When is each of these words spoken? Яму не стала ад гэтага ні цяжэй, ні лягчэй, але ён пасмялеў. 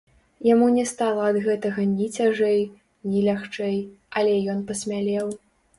Яму 0.53 0.69
не 0.77 0.85
стала 0.91 1.27
ад 1.33 1.37
гэтага 1.47 1.85
ні 1.91 2.09
цяжэй, 2.17 2.59
ні 3.13 3.19
лягчэй, 3.29 3.77
але 4.21 4.33
ён 4.57 4.67
пасмялеў. 4.73 5.27